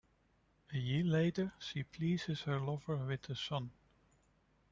[0.73, 3.69] A year later, she pleases her lover with a son.